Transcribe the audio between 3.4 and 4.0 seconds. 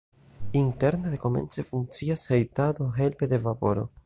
vaporo.